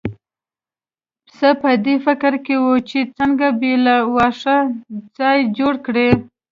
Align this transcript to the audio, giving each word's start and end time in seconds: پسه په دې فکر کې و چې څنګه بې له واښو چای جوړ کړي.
پسه 1.25 1.49
په 1.61 1.69
دې 1.85 1.95
فکر 2.05 2.33
کې 2.45 2.55
و 2.63 2.67
چې 2.89 2.99
څنګه 3.17 3.47
بې 3.59 3.73
له 3.85 3.95
واښو 4.13 4.57
چای 5.17 5.39
جوړ 5.57 5.73
کړي. 5.85 6.09